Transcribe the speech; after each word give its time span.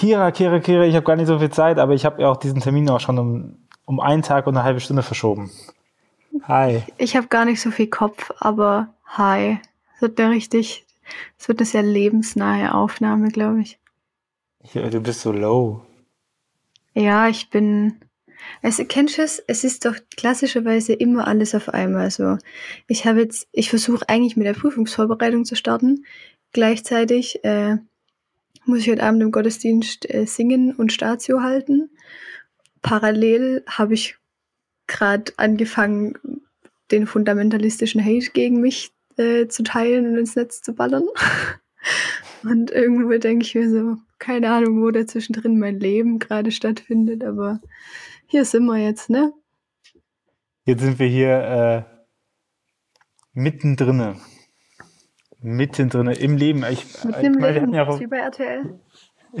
Kira, 0.00 0.30
Kira, 0.32 0.60
Kira, 0.60 0.86
ich 0.86 0.94
habe 0.94 1.04
gar 1.04 1.16
nicht 1.16 1.26
so 1.26 1.38
viel 1.38 1.50
Zeit, 1.50 1.78
aber 1.78 1.92
ich 1.92 2.06
habe 2.06 2.22
ja 2.22 2.30
auch 2.30 2.38
diesen 2.38 2.60
Termin 2.60 2.88
auch 2.88 3.00
schon 3.00 3.18
um, 3.18 3.58
um 3.84 4.00
einen 4.00 4.22
Tag 4.22 4.46
und 4.46 4.56
eine 4.56 4.64
halbe 4.64 4.80
Stunde 4.80 5.02
verschoben. 5.02 5.50
Hi. 6.44 6.82
Ich 6.96 7.16
habe 7.16 7.26
gar 7.26 7.44
nicht 7.44 7.60
so 7.60 7.70
viel 7.70 7.88
Kopf, 7.88 8.30
aber 8.38 8.94
hi. 9.04 9.60
Es 9.94 10.00
wird 10.00 10.18
eine 10.18 10.30
richtig, 10.30 10.86
es 11.38 11.48
wird 11.48 11.58
eine 11.58 11.66
sehr 11.66 11.82
lebensnahe 11.82 12.74
Aufnahme, 12.74 13.28
glaube 13.28 13.60
ich. 13.60 13.78
Ja, 14.72 14.88
du 14.88 15.02
bist 15.02 15.20
so 15.20 15.32
low. 15.32 15.82
Ja, 16.94 17.28
ich 17.28 17.50
bin. 17.50 18.00
Also 18.62 18.86
kennst 18.86 19.18
du 19.18 19.22
es? 19.22 19.38
Es 19.48 19.64
ist 19.64 19.84
doch 19.84 19.96
klassischerweise 20.16 20.94
immer 20.94 21.28
alles 21.28 21.54
auf 21.54 21.68
einmal 21.68 22.10
so. 22.10 22.38
Ich 22.86 23.04
habe 23.04 23.20
jetzt, 23.20 23.48
ich 23.52 23.68
versuche 23.68 24.08
eigentlich 24.08 24.38
mit 24.38 24.46
der 24.46 24.54
Prüfungsvorbereitung 24.54 25.44
zu 25.44 25.56
starten. 25.56 26.06
Gleichzeitig 26.52 27.44
äh, 27.44 27.76
muss 28.64 28.80
ich 28.80 28.90
heute 28.90 29.02
Abend 29.02 29.22
im 29.22 29.32
Gottesdienst 29.32 30.12
äh, 30.12 30.26
singen 30.26 30.74
und 30.74 30.92
Statio 30.92 31.42
halten. 31.42 31.90
Parallel 32.82 33.64
habe 33.66 33.94
ich 33.94 34.16
gerade 34.86 35.32
angefangen, 35.36 36.18
den 36.90 37.06
fundamentalistischen 37.06 38.04
Hate 38.04 38.30
gegen 38.32 38.60
mich 38.60 38.92
äh, 39.16 39.46
zu 39.46 39.62
teilen 39.62 40.06
und 40.06 40.18
ins 40.18 40.36
Netz 40.36 40.62
zu 40.62 40.74
ballern. 40.74 41.04
und 42.42 42.70
irgendwo 42.70 43.16
denke 43.18 43.44
ich 43.44 43.54
mir 43.54 43.70
so, 43.70 43.96
keine 44.18 44.50
Ahnung, 44.50 44.82
wo 44.82 44.90
da 44.90 45.06
zwischendrin 45.06 45.58
mein 45.58 45.78
Leben 45.78 46.18
gerade 46.18 46.50
stattfindet, 46.50 47.24
aber 47.24 47.60
hier 48.26 48.44
sind 48.44 48.66
wir 48.66 48.78
jetzt, 48.78 49.10
ne? 49.10 49.32
Jetzt 50.64 50.82
sind 50.82 50.98
wir 50.98 51.06
hier 51.06 51.86
äh, 51.88 52.00
mittendrin. 53.32 54.20
Mittendrin 55.42 56.08
im 56.08 56.36
Leben. 56.36 56.64
Ich, 56.70 57.04
Mitten 57.04 57.24
im 57.24 57.38
Leben, 57.38 57.74
ja 57.74 57.98
wie 57.98 58.06
bei 58.06 58.18
RTL. 58.18 58.78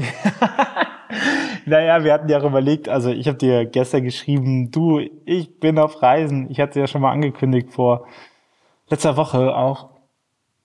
naja, 1.66 2.04
wir 2.04 2.12
hatten 2.12 2.28
ja 2.28 2.40
auch 2.40 2.44
überlegt, 2.44 2.88
also 2.88 3.10
ich 3.10 3.26
habe 3.26 3.38
dir 3.38 3.66
gestern 3.66 4.04
geschrieben, 4.04 4.70
du, 4.70 5.00
ich 5.24 5.58
bin 5.58 5.78
auf 5.78 6.02
Reisen. 6.02 6.50
Ich 6.50 6.60
hatte 6.60 6.80
ja 6.80 6.86
schon 6.86 7.02
mal 7.02 7.12
angekündigt 7.12 7.72
vor 7.72 8.06
letzter 8.88 9.16
Woche 9.16 9.54
auch. 9.54 9.90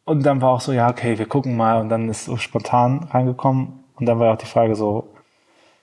Und 0.06 0.24
dann 0.26 0.42
war 0.42 0.52
auch 0.52 0.62
so, 0.62 0.72
ja, 0.72 0.90
okay, 0.90 1.18
wir 1.18 1.26
gucken 1.26 1.58
mal. 1.58 1.82
Und 1.82 1.90
dann 1.90 2.10
ist 2.10 2.26
so 2.26 2.38
spontan 2.38 3.08
reingekommen. 3.12 3.84
Und 3.96 4.06
dann 4.06 4.20
war 4.20 4.34
auch 4.34 4.38
die 4.38 4.46
Frage 4.46 4.76
so, 4.76 5.10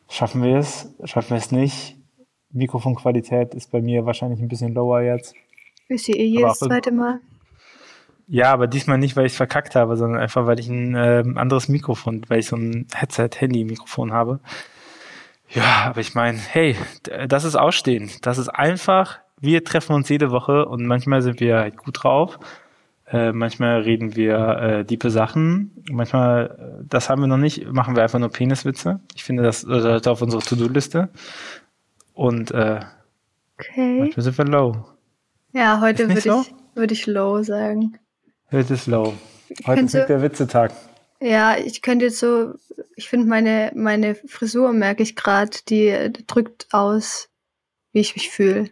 schaffen 0.09 0.43
wir 0.43 0.59
es? 0.59 0.95
Schaffen 1.05 1.31
wir 1.31 1.39
es 1.39 1.51
nicht? 1.51 1.97
Mikrofonqualität 2.53 3.55
ist 3.55 3.73
bei 3.73 3.81
mir 3.81 4.07
wahrscheinlich 4.07 4.41
ein 4.41 4.49
bisschen 4.49 4.75
lower 4.75 5.01
jetzt. 5.01 5.35
Ist 5.89 6.05
sie 6.05 6.13
eh 6.13 6.27
jedes 6.27 6.59
zweite 6.59 6.93
Mal. 6.93 7.21
Ja, 8.33 8.51
aber 8.51 8.67
diesmal 8.67 8.97
nicht, 8.97 9.15
weil 9.15 9.27
ich 9.27 9.33
es 9.33 9.37
verkackt 9.37 9.77
habe, 9.77 9.95
sondern 9.99 10.19
einfach, 10.19 10.47
weil 10.47 10.59
ich 10.59 10.67
ein 10.67 10.95
äh, 10.95 11.23
anderes 11.35 11.69
Mikrofon, 11.69 12.25
weil 12.29 12.39
ich 12.39 12.47
so 12.47 12.57
ein 12.57 12.87
Headset-Handy-Mikrofon 12.95 14.11
habe. 14.11 14.41
Ja, 15.51 15.83
aber 15.85 16.01
ich 16.01 16.15
meine, 16.15 16.39
hey, 16.39 16.75
das 17.29 17.45
ist 17.45 17.57
Ausstehen. 17.57 18.11
Das 18.23 18.39
ist 18.39 18.49
einfach, 18.49 19.19
wir 19.39 19.63
treffen 19.65 19.95
uns 19.95 20.09
jede 20.09 20.31
Woche 20.31 20.65
und 20.65 20.87
manchmal 20.87 21.21
sind 21.21 21.41
wir 21.41 21.59
halt 21.59 21.77
gut 21.77 22.05
drauf. 22.05 22.39
Äh, 23.07 23.33
manchmal 23.33 23.83
reden 23.83 24.17
wir 24.17 24.39
äh, 24.39 24.85
diepe 24.87 25.11
Sachen. 25.11 25.85
Manchmal, 25.91 26.81
äh, 26.81 26.87
das 26.89 27.11
haben 27.11 27.21
wir 27.21 27.27
noch 27.27 27.37
nicht, 27.37 27.71
machen 27.71 27.97
wir 27.97 28.03
einfach 28.03 28.19
nur 28.19 28.31
Peniswitze. 28.31 29.01
Ich 29.15 29.25
finde, 29.25 29.43
das 29.43 29.61
sollte 29.61 30.11
auf 30.11 30.23
unsere 30.23 30.41
To-Do-Liste. 30.41 31.11
Und 32.15 32.51
äh, 32.53 32.81
okay. 33.59 33.99
manchmal 33.99 34.25
sind 34.25 34.39
wir 34.39 34.47
low. 34.47 34.87
Ja, 35.53 35.83
heute 35.83 36.09
würde 36.09 36.23
so? 36.23 36.41
ich, 36.41 36.55
würd 36.75 36.93
ich 36.93 37.07
low 37.07 37.43
sagen. 37.43 37.99
Heute 38.53 38.75
ist 38.75 38.87
low. 38.87 39.15
Heute 39.67 39.81
könnte, 39.81 39.99
ist 40.01 40.09
der 40.11 40.21
Witzetag. 40.21 40.73
Ja, 41.21 41.57
ich 41.57 41.81
könnte 41.81 42.05
jetzt 42.05 42.19
so, 42.19 42.53
ich 42.97 43.09
finde 43.09 43.27
meine, 43.27 43.73
meine 43.75 44.15
Frisur, 44.15 44.75
merke 44.75 45.03
ich 45.03 45.17
gerade, 45.17 45.57
die 45.71 46.13
drückt 46.27 46.67
aus, 46.71 47.31
wie 47.93 48.01
ich 48.01 48.15
mich 48.15 48.29
fühle. 48.29 48.69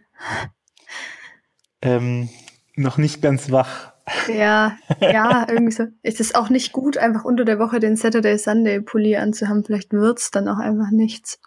Ähm, 1.81 2.29
noch 2.75 2.99
nicht 2.99 3.23
ganz 3.23 3.51
wach. 3.51 3.91
Ja, 4.27 4.77
ja, 4.99 5.47
irgendwie 5.49 5.71
so. 5.71 5.87
Es 6.03 6.19
ist 6.19 6.35
auch 6.35 6.49
nicht 6.49 6.73
gut, 6.73 6.99
einfach 6.99 7.23
unter 7.23 7.43
der 7.43 7.57
Woche 7.57 7.79
den 7.79 7.95
Saturday 7.95 8.37
Sunday 8.37 8.81
Pulli 8.81 9.15
anzuhaben. 9.15 9.63
Vielleicht 9.63 9.93
wird's 9.93 10.29
dann 10.29 10.47
auch 10.47 10.59
einfach 10.59 10.91
nichts. 10.91 11.39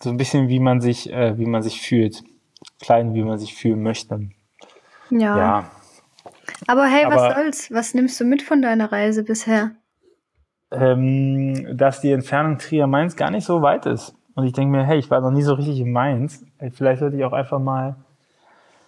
So 0.00 0.10
ein 0.10 0.16
bisschen, 0.16 0.48
wie 0.48 0.58
man 0.58 0.80
sich, 0.80 1.12
äh, 1.12 1.38
wie 1.38 1.46
man 1.46 1.62
sich 1.62 1.80
fühlt. 1.80 2.24
Klein, 2.80 3.14
wie 3.14 3.22
man 3.22 3.38
sich 3.38 3.54
fühlen 3.54 3.84
möchte. 3.84 4.30
Ja. 5.10 5.36
ja. 5.36 5.70
Aber 6.66 6.86
hey, 6.86 7.04
Aber, 7.04 7.16
was 7.16 7.34
soll's? 7.34 7.70
Was 7.70 7.94
nimmst 7.94 8.20
du 8.20 8.24
mit 8.24 8.42
von 8.42 8.62
deiner 8.62 8.90
Reise 8.90 9.22
bisher? 9.22 9.72
Ähm, 10.70 11.76
dass 11.76 12.00
die 12.00 12.12
Entfernung 12.12 12.58
Trier-Mainz 12.58 13.16
gar 13.16 13.30
nicht 13.30 13.44
so 13.44 13.62
weit 13.62 13.86
ist. 13.86 14.14
Und 14.34 14.44
ich 14.44 14.52
denke 14.52 14.76
mir, 14.76 14.84
hey, 14.84 14.98
ich 14.98 15.10
war 15.10 15.20
noch 15.20 15.30
nie 15.30 15.42
so 15.42 15.54
richtig 15.54 15.80
in 15.80 15.92
Mainz. 15.92 16.44
Vielleicht 16.72 17.00
sollte 17.00 17.16
ich 17.16 17.24
auch 17.24 17.32
einfach 17.32 17.58
mal, 17.58 17.96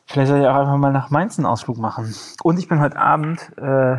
vielleicht 0.07 0.29
sollte 0.29 0.45
ich 0.45 0.49
auch 0.49 0.57
einfach 0.57 0.77
mal 0.77 0.93
nach 0.93 1.11
Mainz 1.11 1.39
einen 1.39 1.47
Ausflug 1.47 1.79
machen. 1.79 2.15
Und 2.43 2.59
ich 2.59 2.69
bin 2.69 2.81
heute 2.81 2.99
Abend, 2.99 3.51
äh, 3.57 3.97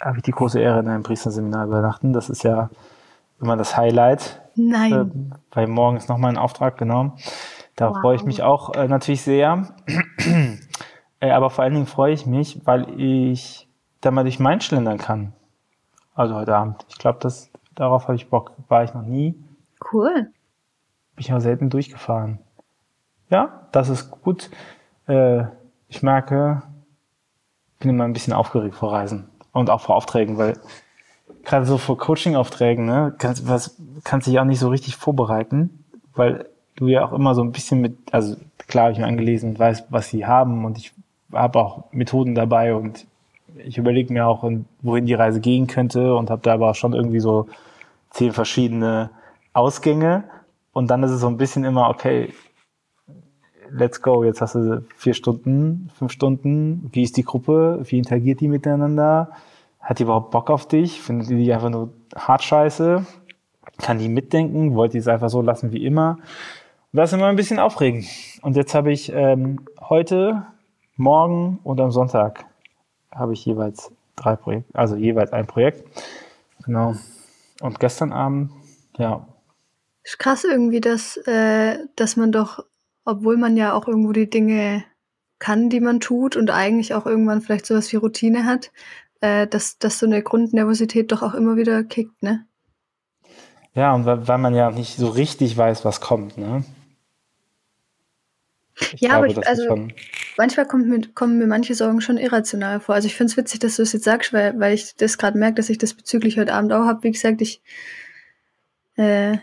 habe 0.00 0.16
ich 0.16 0.22
die 0.22 0.32
große 0.32 0.58
Ehre, 0.58 0.80
in 0.80 0.88
einem 0.88 1.04
Priesterseminar 1.04 1.66
übernachten. 1.66 2.12
Das 2.12 2.28
ist 2.28 2.42
ja 2.42 2.70
immer 3.40 3.56
das 3.56 3.76
Highlight. 3.76 4.40
Nein. 4.56 4.92
Äh, 4.92 5.54
weil 5.54 5.66
morgen 5.68 5.96
ist 5.96 6.08
nochmal 6.08 6.30
ein 6.30 6.38
Auftrag, 6.38 6.76
genau. 6.78 7.16
Da 7.76 7.90
wow. 7.90 8.00
freue 8.00 8.16
ich 8.16 8.24
mich 8.24 8.42
auch 8.42 8.74
äh, 8.74 8.88
natürlich 8.88 9.22
sehr. 9.22 9.74
Äh, 11.22 11.30
aber 11.30 11.50
vor 11.50 11.62
allen 11.62 11.74
Dingen 11.74 11.86
freue 11.86 12.12
ich 12.12 12.26
mich, 12.26 12.66
weil 12.66 13.00
ich 13.00 13.68
da 14.00 14.10
mal 14.10 14.24
durch 14.24 14.40
Main 14.40 14.60
schlendern 14.60 14.98
kann. 14.98 15.32
Also 16.14 16.34
heute 16.34 16.54
Abend. 16.54 16.84
Ich 16.88 16.98
glaube, 16.98 17.20
das 17.22 17.48
darauf 17.76 18.08
habe 18.08 18.16
ich 18.16 18.28
Bock. 18.28 18.52
War 18.68 18.82
ich 18.82 18.92
noch 18.92 19.06
nie. 19.06 19.34
Cool. 19.92 20.12
Bin 21.14 21.18
ich 21.18 21.32
auch 21.32 21.40
selten 21.40 21.70
durchgefahren. 21.70 22.40
Ja, 23.30 23.68
das 23.70 23.88
ist 23.88 24.10
gut. 24.10 24.50
Äh, 25.06 25.44
ich 25.88 26.02
merke, 26.02 26.62
bin 27.78 27.90
immer 27.90 28.04
ein 28.04 28.12
bisschen 28.12 28.32
aufgeregt 28.32 28.74
vor 28.74 28.92
Reisen 28.92 29.30
und 29.52 29.70
auch 29.70 29.80
vor 29.80 29.94
Aufträgen, 29.94 30.38
weil 30.38 30.58
gerade 31.44 31.66
so 31.66 31.78
vor 31.78 31.98
Coaching-Aufträgen, 31.98 32.84
ne, 32.84 33.14
kannst, 33.16 33.48
was, 33.48 33.80
kannst 34.02 34.26
dich 34.26 34.40
auch 34.40 34.44
nicht 34.44 34.58
so 34.58 34.68
richtig 34.68 34.96
vorbereiten, 34.96 35.84
weil 36.14 36.48
du 36.74 36.88
ja 36.88 37.04
auch 37.04 37.12
immer 37.12 37.34
so 37.34 37.42
ein 37.42 37.52
bisschen 37.52 37.80
mit, 37.80 38.12
also 38.12 38.36
klar 38.66 38.84
habe 38.84 38.92
ich 38.92 38.98
mir 38.98 39.06
angelesen 39.06 39.50
und 39.50 39.58
weiß, 39.58 39.84
was 39.90 40.08
sie 40.08 40.26
haben 40.26 40.64
und 40.64 40.78
ich 40.78 40.92
habe 41.32 41.58
auch 41.58 41.84
Methoden 41.92 42.34
dabei 42.34 42.74
und 42.74 43.06
ich 43.56 43.78
überlege 43.78 44.12
mir 44.12 44.26
auch, 44.26 44.48
wohin 44.80 45.06
die 45.06 45.14
Reise 45.14 45.40
gehen 45.40 45.66
könnte 45.66 46.14
und 46.14 46.30
habe 46.30 46.42
da 46.42 46.54
aber 46.54 46.70
auch 46.70 46.74
schon 46.74 46.94
irgendwie 46.94 47.20
so 47.20 47.46
zehn 48.10 48.32
verschiedene 48.32 49.10
Ausgänge. 49.52 50.24
Und 50.72 50.90
dann 50.90 51.02
ist 51.02 51.10
es 51.10 51.20
so 51.20 51.26
ein 51.26 51.36
bisschen 51.36 51.64
immer, 51.64 51.90
okay, 51.90 52.32
let's 53.70 54.00
go, 54.00 54.24
jetzt 54.24 54.40
hast 54.40 54.54
du 54.54 54.84
vier 54.96 55.14
Stunden, 55.14 55.90
fünf 55.94 56.12
Stunden, 56.12 56.88
wie 56.92 57.02
ist 57.02 57.16
die 57.16 57.24
Gruppe, 57.24 57.80
wie 57.84 57.98
interagiert 57.98 58.40
die 58.40 58.48
miteinander, 58.48 59.30
hat 59.80 59.98
die 59.98 60.04
überhaupt 60.04 60.30
Bock 60.30 60.50
auf 60.50 60.66
dich, 60.66 61.00
findet 61.00 61.28
die 61.30 61.36
die 61.36 61.52
einfach 61.52 61.70
nur 61.70 61.90
hart 62.14 62.42
scheiße, 62.42 63.04
kann 63.78 63.98
die 63.98 64.08
mitdenken, 64.08 64.74
wollt 64.74 64.94
die 64.94 64.98
es 64.98 65.08
einfach 65.08 65.30
so 65.30 65.42
lassen 65.42 65.72
wie 65.72 65.84
immer. 65.84 66.18
Und 66.92 66.98
das 66.98 67.10
ist 67.10 67.18
immer 67.18 67.28
ein 67.28 67.36
bisschen 67.36 67.58
aufregend. 67.58 68.06
Und 68.42 68.56
jetzt 68.56 68.74
habe 68.74 68.92
ich 68.92 69.10
ähm, 69.14 69.60
heute 69.80 70.46
morgen 71.02 71.58
und 71.64 71.80
am 71.80 71.90
Sonntag 71.90 72.46
habe 73.10 73.34
ich 73.34 73.44
jeweils 73.44 73.90
drei 74.16 74.36
Projekte, 74.36 74.78
also 74.78 74.96
jeweils 74.96 75.32
ein 75.32 75.46
Projekt. 75.46 75.84
Genau. 76.64 76.94
Und 77.60 77.80
gestern 77.80 78.12
Abend, 78.12 78.50
ja. 78.96 79.26
Ist 80.04 80.18
krass 80.18 80.44
irgendwie, 80.44 80.80
dass, 80.80 81.16
äh, 81.26 81.78
dass 81.96 82.16
man 82.16 82.32
doch, 82.32 82.64
obwohl 83.04 83.36
man 83.36 83.56
ja 83.56 83.74
auch 83.74 83.86
irgendwo 83.86 84.12
die 84.12 84.30
Dinge 84.30 84.84
kann, 85.38 85.70
die 85.70 85.80
man 85.80 86.00
tut 86.00 86.36
und 86.36 86.50
eigentlich 86.50 86.94
auch 86.94 87.06
irgendwann 87.06 87.42
vielleicht 87.42 87.66
sowas 87.66 87.92
wie 87.92 87.96
Routine 87.96 88.44
hat, 88.44 88.70
äh, 89.20 89.46
dass, 89.46 89.78
dass 89.78 89.98
so 89.98 90.06
eine 90.06 90.22
Grundnervosität 90.22 91.10
doch 91.10 91.22
auch 91.22 91.34
immer 91.34 91.56
wieder 91.56 91.82
kickt, 91.84 92.22
ne? 92.22 92.46
Ja, 93.74 93.94
und 93.94 94.04
weil, 94.04 94.28
weil 94.28 94.38
man 94.38 94.54
ja 94.54 94.70
nicht 94.70 94.96
so 94.96 95.08
richtig 95.08 95.56
weiß, 95.56 95.84
was 95.84 96.00
kommt, 96.00 96.36
ne? 96.36 96.64
Ich 98.92 99.00
ja, 99.00 99.10
glaube, 99.10 99.16
aber 99.16 99.26
ich, 99.26 99.46
also 99.46 99.88
manchmal 100.36 100.66
kommt 100.66 100.88
mir, 100.88 101.00
kommen 101.14 101.38
mir 101.38 101.46
manche 101.46 101.74
Sorgen 101.74 102.00
schon 102.00 102.18
irrational 102.18 102.80
vor. 102.80 102.94
Also 102.94 103.06
ich 103.06 103.16
finde 103.16 103.30
es 103.30 103.36
witzig, 103.36 103.60
dass 103.60 103.76
du 103.76 103.82
es 103.82 103.92
jetzt 103.92 104.04
sagst, 104.04 104.32
weil, 104.32 104.58
weil 104.58 104.74
ich 104.74 104.96
das 104.96 105.18
gerade 105.18 105.38
merke, 105.38 105.56
dass 105.56 105.70
ich 105.70 105.78
das 105.78 105.94
bezüglich 105.94 106.38
heute 106.38 106.54
Abend 106.54 106.72
auch 106.72 106.86
habe. 106.86 107.02
Wie 107.04 107.10
gesagt, 107.10 107.40
ich, 107.40 107.62
äh, 108.96 109.38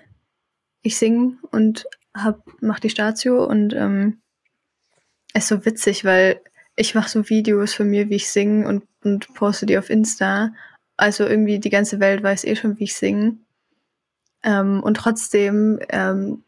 ich 0.81 0.97
singe 0.97 1.37
und 1.51 1.85
hab, 2.15 2.43
mach 2.61 2.79
die 2.79 2.89
Statio 2.89 3.45
und 3.45 3.73
ähm, 3.73 4.21
ist 5.33 5.47
so 5.47 5.65
witzig, 5.65 6.05
weil 6.05 6.41
ich 6.75 6.95
mache 6.95 7.09
so 7.09 7.29
Videos 7.29 7.73
von 7.73 7.89
mir, 7.89 8.09
wie 8.09 8.15
ich 8.15 8.29
singe 8.29 8.67
und, 8.67 8.83
und 9.03 9.33
poste 9.33 9.65
die 9.65 9.77
auf 9.77 9.89
Insta. 9.89 10.53
Also 10.97 11.25
irgendwie 11.25 11.59
die 11.59 11.69
ganze 11.69 11.99
Welt 11.99 12.23
weiß 12.23 12.45
eh 12.45 12.55
schon, 12.55 12.79
wie 12.79 12.85
ich 12.85 12.95
singe. 12.95 13.37
Ähm, 14.43 14.81
und 14.81 14.95
trotzdem 14.95 15.79
ähm, 15.89 16.43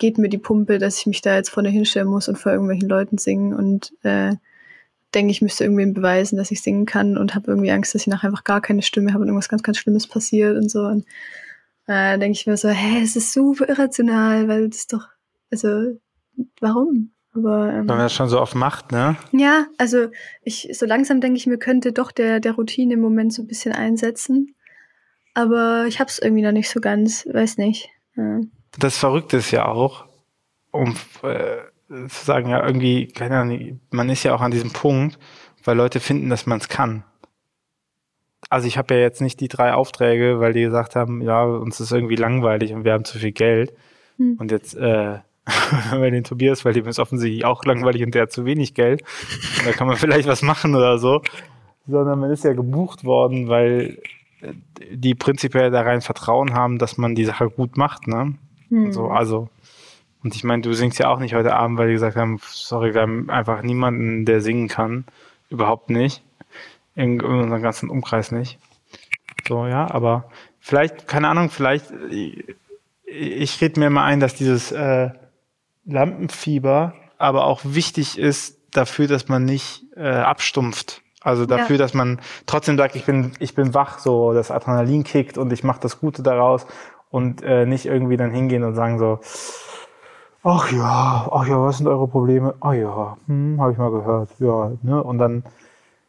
geht 0.00 0.18
mir 0.18 0.28
die 0.28 0.38
Pumpe, 0.38 0.78
dass 0.78 0.98
ich 0.98 1.06
mich 1.06 1.20
da 1.20 1.36
jetzt 1.36 1.50
vorne 1.50 1.68
hinstellen 1.68 2.08
muss 2.08 2.26
und 2.28 2.36
vor 2.36 2.50
irgendwelchen 2.50 2.88
Leuten 2.88 3.18
singen 3.18 3.54
und 3.54 3.92
äh, 4.02 4.34
denke, 5.14 5.30
ich 5.30 5.42
müsste 5.42 5.64
irgendwem 5.64 5.94
beweisen, 5.94 6.36
dass 6.36 6.50
ich 6.50 6.62
singen 6.62 6.86
kann 6.86 7.16
und 7.16 7.34
habe 7.34 7.50
irgendwie 7.50 7.70
Angst, 7.70 7.94
dass 7.94 8.02
ich 8.02 8.08
nachher 8.08 8.28
einfach 8.28 8.44
gar 8.44 8.60
keine 8.60 8.82
Stimme 8.82 9.12
habe 9.12 9.22
und 9.22 9.28
irgendwas 9.28 9.48
ganz, 9.48 9.62
ganz 9.62 9.78
Schlimmes 9.78 10.08
passiert 10.08 10.56
und 10.56 10.70
so. 10.70 10.80
Und 10.80 11.04
äh, 11.86 12.18
denke 12.18 12.32
ich 12.32 12.46
mir 12.46 12.56
so, 12.56 12.68
hä, 12.68 13.02
es 13.02 13.14
ist 13.14 13.32
super 13.32 13.68
irrational, 13.68 14.48
weil 14.48 14.68
das 14.68 14.86
doch, 14.86 15.06
also, 15.50 15.98
warum? 16.60 17.12
Aber, 17.32 17.68
ähm, 17.68 17.88
Wenn 17.88 17.96
man 17.96 17.98
das 17.98 18.14
schon 18.14 18.28
so 18.28 18.40
oft 18.40 18.54
macht, 18.54 18.90
ne? 18.90 19.16
Ja, 19.32 19.66
also 19.78 20.08
ich 20.42 20.68
so 20.72 20.86
langsam 20.86 21.20
denke 21.20 21.36
ich 21.36 21.46
mir, 21.46 21.58
könnte 21.58 21.92
doch 21.92 22.10
der, 22.10 22.40
der 22.40 22.52
Routine 22.52 22.94
im 22.94 23.00
Moment 23.00 23.32
so 23.32 23.42
ein 23.42 23.46
bisschen 23.46 23.72
einsetzen. 23.72 24.56
Aber 25.34 25.84
ich 25.86 26.00
hab's 26.00 26.18
irgendwie 26.18 26.42
noch 26.42 26.52
nicht 26.52 26.68
so 26.68 26.80
ganz, 26.80 27.26
weiß 27.30 27.58
nicht. 27.58 27.88
Ja. 28.16 28.40
Das 28.78 28.98
Verrückte 28.98 29.38
ist 29.38 29.50
ja 29.50 29.66
auch, 29.66 30.04
um 30.70 30.96
äh, 31.22 31.58
zu 31.88 32.24
sagen, 32.24 32.48
ja, 32.48 32.64
irgendwie, 32.64 33.08
keine 33.08 33.38
Ahnung, 33.38 33.80
man 33.90 34.08
ist 34.08 34.22
ja 34.22 34.34
auch 34.34 34.40
an 34.40 34.52
diesem 34.52 34.72
Punkt, 34.72 35.18
weil 35.64 35.76
Leute 35.76 36.00
finden, 36.00 36.30
dass 36.30 36.46
man 36.46 36.58
es 36.58 36.68
kann. 36.68 37.04
Also 38.48 38.66
ich 38.66 38.78
habe 38.78 38.94
ja 38.94 39.00
jetzt 39.00 39.20
nicht 39.20 39.40
die 39.40 39.48
drei 39.48 39.74
Aufträge, 39.74 40.40
weil 40.40 40.52
die 40.52 40.62
gesagt 40.62 40.96
haben, 40.96 41.20
ja, 41.20 41.44
uns 41.44 41.80
ist 41.80 41.92
irgendwie 41.92 42.16
langweilig 42.16 42.72
und 42.72 42.84
wir 42.84 42.92
haben 42.92 43.04
zu 43.04 43.18
viel 43.18 43.32
Geld. 43.32 43.72
Hm. 44.16 44.36
Und 44.38 44.50
jetzt 44.50 44.74
äh, 44.76 45.18
bei 45.90 46.10
den 46.10 46.24
Tobias, 46.24 46.64
weil 46.64 46.72
dem 46.72 46.86
ist 46.86 46.98
offensichtlich 46.98 47.44
auch 47.44 47.64
langweilig 47.64 48.02
und 48.02 48.14
der 48.14 48.22
hat 48.22 48.32
zu 48.32 48.44
wenig 48.44 48.74
Geld. 48.74 49.02
Und 49.58 49.66
da 49.66 49.72
kann 49.72 49.86
man 49.86 49.96
vielleicht 49.96 50.28
was 50.28 50.42
machen 50.42 50.74
oder 50.74 50.98
so. 50.98 51.22
Sondern 51.86 52.18
man 52.18 52.30
ist 52.30 52.44
ja 52.44 52.52
gebucht 52.52 53.04
worden, 53.04 53.48
weil 53.48 53.98
die 54.90 55.14
prinzipiell 55.14 55.70
da 55.70 55.82
rein 55.82 56.00
Vertrauen 56.00 56.54
haben, 56.54 56.78
dass 56.78 56.96
man 56.96 57.14
die 57.14 57.24
Sache 57.24 57.50
gut 57.50 57.76
macht, 57.76 58.06
ne? 58.06 58.34
Hm. 58.70 58.92
So, 58.92 59.08
also. 59.08 59.48
Und 60.22 60.34
ich 60.34 60.44
meine, 60.44 60.62
du 60.62 60.72
singst 60.72 60.98
ja 60.98 61.08
auch 61.08 61.18
nicht 61.18 61.34
heute 61.34 61.54
Abend, 61.54 61.78
weil 61.78 61.88
die 61.88 61.94
gesagt 61.94 62.16
haben, 62.16 62.38
sorry, 62.42 62.94
wir 62.94 63.02
haben 63.02 63.30
einfach 63.30 63.62
niemanden, 63.62 64.24
der 64.24 64.40
singen 64.40 64.68
kann. 64.68 65.04
Überhaupt 65.48 65.90
nicht. 65.90 66.22
In, 66.94 67.20
in 67.20 67.24
unserem 67.24 67.62
ganzen 67.62 67.88
Umkreis 67.88 68.30
nicht. 68.30 68.58
So, 69.48 69.66
ja, 69.66 69.90
aber 69.90 70.30
vielleicht, 70.58 71.08
keine 71.08 71.28
Ahnung, 71.28 71.48
vielleicht, 71.50 71.86
ich, 72.10 72.44
ich 73.06 73.60
rede 73.60 73.80
mir 73.80 73.90
mal 73.90 74.04
ein, 74.04 74.20
dass 74.20 74.34
dieses 74.34 74.72
äh, 74.72 75.10
Lampenfieber 75.86 76.94
aber 77.18 77.44
auch 77.44 77.60
wichtig 77.64 78.18
ist 78.18 78.58
dafür, 78.72 79.06
dass 79.06 79.28
man 79.28 79.44
nicht 79.44 79.84
äh, 79.96 80.08
abstumpft. 80.08 81.02
Also 81.20 81.44
dafür, 81.44 81.76
ja. 81.76 81.82
dass 81.82 81.92
man 81.92 82.18
trotzdem 82.46 82.78
sagt, 82.78 82.96
ich 82.96 83.04
bin, 83.04 83.32
ich 83.40 83.54
bin 83.54 83.74
wach, 83.74 83.98
so 83.98 84.32
das 84.32 84.50
Adrenalin 84.50 85.04
kickt 85.04 85.36
und 85.36 85.52
ich 85.52 85.62
mache 85.62 85.80
das 85.80 86.00
Gute 86.00 86.22
daraus 86.22 86.66
und 87.10 87.42
äh, 87.42 87.66
nicht 87.66 87.86
irgendwie 87.86 88.16
dann 88.16 88.30
hingehen 88.30 88.64
und 88.64 88.74
sagen 88.74 88.98
so, 88.98 89.18
ach 90.42 90.70
ja, 90.72 91.28
ach 91.30 91.46
ja, 91.46 91.60
was 91.60 91.78
sind 91.78 91.86
eure 91.86 92.08
Probleme? 92.08 92.54
Ach 92.60 92.72
ja, 92.72 93.16
hm, 93.26 93.60
habe 93.60 93.72
ich 93.72 93.78
mal 93.78 93.90
gehört, 93.90 94.30
ja, 94.38 94.72
ne? 94.82 95.02
Und 95.02 95.18
dann, 95.18 95.44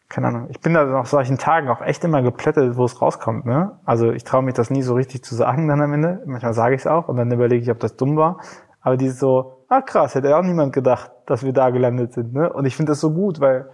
keine 0.09 0.27
Ahnung, 0.27 0.47
ich 0.49 0.59
bin 0.61 0.73
da 0.73 0.85
nach 0.85 1.05
solchen 1.05 1.37
Tagen 1.37 1.69
auch 1.69 1.81
echt 1.81 2.03
immer 2.03 2.21
geplättet, 2.21 2.77
wo 2.77 2.85
es 2.85 3.01
rauskommt, 3.01 3.45
ne? 3.45 3.73
Also 3.85 4.11
ich 4.11 4.23
traue 4.23 4.43
mich 4.43 4.53
das 4.53 4.69
nie 4.69 4.83
so 4.83 4.93
richtig 4.95 5.23
zu 5.23 5.35
sagen 5.35 5.67
dann 5.67 5.81
am 5.81 5.93
Ende. 5.93 6.21
Manchmal 6.25 6.53
sage 6.53 6.75
ich 6.75 6.81
es 6.81 6.87
auch 6.87 7.07
und 7.07 7.17
dann 7.17 7.31
überlege 7.31 7.63
ich, 7.63 7.71
ob 7.71 7.79
das 7.79 7.97
dumm 7.97 8.15
war. 8.15 8.37
Aber 8.81 8.97
dieses 8.97 9.19
so, 9.19 9.65
ah 9.69 9.81
krass, 9.81 10.15
hätte 10.15 10.35
auch 10.35 10.43
niemand 10.43 10.73
gedacht, 10.73 11.11
dass 11.25 11.43
wir 11.43 11.53
da 11.53 11.69
gelandet 11.69 12.13
sind, 12.13 12.33
ne? 12.33 12.51
Und 12.51 12.65
ich 12.65 12.75
finde 12.75 12.93
das 12.93 12.99
so 12.99 13.11
gut, 13.11 13.39
weil 13.39 13.69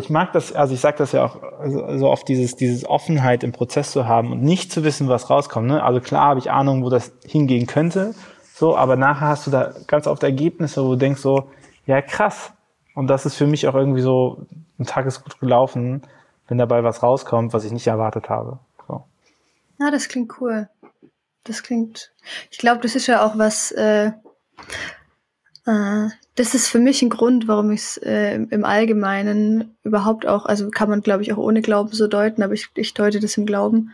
ich 0.00 0.10
mag 0.10 0.32
das, 0.32 0.52
also 0.52 0.74
ich 0.74 0.80
sage 0.80 0.98
das 0.98 1.12
ja 1.12 1.24
auch 1.24 1.36
so, 1.66 1.98
so 1.98 2.08
oft, 2.08 2.28
dieses, 2.28 2.56
dieses 2.56 2.84
Offenheit 2.84 3.44
im 3.44 3.52
Prozess 3.52 3.92
zu 3.92 4.06
haben 4.06 4.32
und 4.32 4.42
nicht 4.42 4.72
zu 4.72 4.84
wissen, 4.84 5.08
was 5.08 5.30
rauskommt. 5.30 5.68
Ne? 5.68 5.82
Also 5.82 6.00
klar 6.00 6.28
habe 6.28 6.40
ich 6.40 6.50
Ahnung, 6.50 6.84
wo 6.84 6.90
das 6.90 7.12
hingehen 7.24 7.66
könnte, 7.66 8.14
so, 8.54 8.76
aber 8.76 8.96
nachher 8.96 9.28
hast 9.28 9.46
du 9.46 9.50
da 9.50 9.72
ganz 9.86 10.06
oft 10.06 10.22
Ergebnisse, 10.22 10.84
wo 10.84 10.90
du 10.90 10.96
denkst 10.96 11.20
so, 11.20 11.50
ja 11.86 12.02
krass. 12.02 12.52
Und 12.94 13.06
das 13.06 13.24
ist 13.24 13.36
für 13.36 13.46
mich 13.46 13.66
auch 13.66 13.74
irgendwie 13.74 14.02
so, 14.02 14.46
ein 14.78 14.86
Tag 14.86 15.06
ist 15.06 15.22
gut 15.22 15.38
gelaufen, 15.40 16.02
wenn 16.48 16.58
dabei 16.58 16.84
was 16.84 17.02
rauskommt, 17.02 17.52
was 17.52 17.64
ich 17.64 17.72
nicht 17.72 17.86
erwartet 17.86 18.28
habe. 18.28 18.58
So. 18.86 19.04
Ja, 19.78 19.90
das 19.90 20.08
klingt 20.08 20.40
cool. 20.40 20.68
Das 21.44 21.62
klingt, 21.62 22.12
ich 22.50 22.58
glaube, 22.58 22.82
das 22.82 22.94
ist 22.96 23.06
ja 23.06 23.24
auch 23.24 23.38
was, 23.38 23.72
äh, 23.72 24.12
das 25.66 26.54
ist 26.54 26.68
für 26.68 26.78
mich 26.78 27.02
ein 27.02 27.10
Grund, 27.10 27.48
warum 27.48 27.70
ich 27.70 27.80
es 27.80 27.96
äh, 27.98 28.34
im 28.36 28.64
Allgemeinen 28.64 29.76
überhaupt 29.84 30.26
auch, 30.26 30.46
also 30.46 30.70
kann 30.70 30.88
man 30.88 31.02
glaube 31.02 31.22
ich 31.22 31.32
auch 31.32 31.38
ohne 31.38 31.60
Glauben 31.60 31.92
so 31.92 32.06
deuten, 32.06 32.42
aber 32.42 32.54
ich, 32.54 32.68
ich 32.74 32.94
deute 32.94 33.20
das 33.20 33.36
im 33.36 33.46
Glauben, 33.46 33.90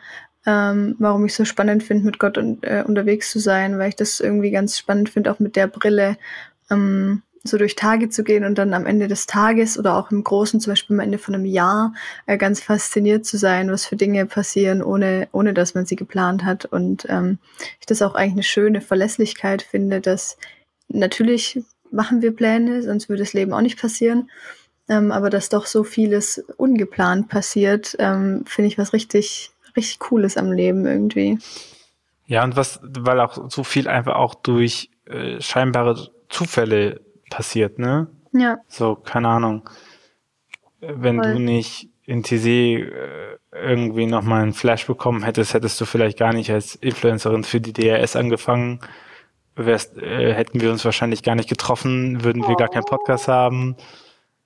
ähm, 0.46 0.94
warum 0.98 1.26
ich 1.26 1.34
so 1.34 1.44
spannend 1.44 1.82
finde, 1.82 2.04
mit 2.04 2.18
Gott 2.18 2.38
un, 2.38 2.58
äh, 2.62 2.84
unterwegs 2.86 3.30
zu 3.30 3.40
sein, 3.40 3.78
weil 3.78 3.88
ich 3.88 3.96
das 3.96 4.20
irgendwie 4.20 4.52
ganz 4.52 4.78
spannend 4.78 5.08
finde, 5.08 5.32
auch 5.32 5.40
mit 5.40 5.56
der 5.56 5.66
Brille 5.66 6.16
ähm, 6.70 7.22
so 7.42 7.58
durch 7.58 7.76
Tage 7.76 8.08
zu 8.08 8.24
gehen 8.24 8.44
und 8.44 8.58
dann 8.58 8.74
am 8.74 8.86
Ende 8.86 9.08
des 9.08 9.26
Tages 9.26 9.78
oder 9.78 9.96
auch 9.96 10.10
im 10.10 10.22
Großen, 10.22 10.60
zum 10.60 10.72
Beispiel 10.72 10.96
am 10.96 11.00
Ende 11.00 11.18
von 11.18 11.34
einem 11.34 11.44
Jahr, 11.44 11.94
äh, 12.26 12.36
ganz 12.36 12.60
fasziniert 12.60 13.24
zu 13.24 13.38
sein, 13.38 13.70
was 13.70 13.86
für 13.86 13.96
Dinge 13.96 14.26
passieren, 14.26 14.82
ohne, 14.82 15.28
ohne 15.32 15.54
dass 15.54 15.74
man 15.74 15.86
sie 15.86 15.96
geplant 15.96 16.44
hat. 16.44 16.64
Und 16.64 17.06
ähm, 17.08 17.38
ich 17.80 17.86
das 17.86 18.02
auch 18.02 18.14
eigentlich 18.14 18.32
eine 18.32 18.42
schöne 18.42 18.80
Verlässlichkeit 18.80 19.62
finde, 19.62 20.00
dass 20.00 20.38
natürlich 20.88 21.60
machen 21.90 22.22
wir 22.22 22.34
Pläne, 22.34 22.82
sonst 22.82 23.08
würde 23.08 23.22
das 23.22 23.32
Leben 23.32 23.52
auch 23.52 23.60
nicht 23.60 23.80
passieren. 23.80 24.30
Ähm, 24.88 25.10
aber 25.10 25.30
dass 25.30 25.48
doch 25.48 25.66
so 25.66 25.82
vieles 25.82 26.44
ungeplant 26.56 27.28
passiert, 27.28 27.96
ähm, 27.98 28.44
finde 28.46 28.68
ich 28.68 28.78
was 28.78 28.92
richtig, 28.92 29.50
richtig 29.76 29.98
Cooles 29.98 30.36
am 30.36 30.52
Leben 30.52 30.86
irgendwie. 30.86 31.38
Ja, 32.26 32.44
und 32.44 32.56
was, 32.56 32.80
weil 32.82 33.20
auch 33.20 33.50
so 33.50 33.64
viel 33.64 33.88
einfach 33.88 34.14
auch 34.14 34.34
durch 34.34 34.90
äh, 35.06 35.40
scheinbare 35.40 36.10
Zufälle 36.28 37.00
passiert, 37.30 37.78
ne? 37.78 38.08
Ja. 38.32 38.58
So, 38.68 38.94
keine 38.94 39.28
Ahnung. 39.28 39.68
Wenn 40.80 41.22
Voll. 41.22 41.34
du 41.34 41.38
nicht 41.40 41.88
in 42.04 42.22
TC 42.22 42.46
äh, 42.46 43.38
irgendwie 43.52 44.06
nochmal 44.06 44.42
einen 44.42 44.52
Flash 44.52 44.86
bekommen 44.86 45.24
hättest, 45.24 45.54
hättest 45.54 45.80
du 45.80 45.84
vielleicht 45.84 46.18
gar 46.18 46.32
nicht 46.32 46.50
als 46.50 46.76
Influencerin 46.76 47.42
für 47.42 47.60
die 47.60 47.72
DRS 47.72 48.14
angefangen 48.14 48.80
äh, 49.56 50.32
hätten 50.34 50.60
wir 50.60 50.70
uns 50.70 50.84
wahrscheinlich 50.84 51.22
gar 51.22 51.34
nicht 51.34 51.48
getroffen, 51.48 52.22
würden 52.24 52.46
wir 52.46 52.56
gar 52.56 52.68
keinen 52.68 52.84
Podcast 52.84 53.28
haben 53.28 53.76